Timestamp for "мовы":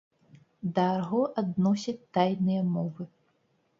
2.73-3.03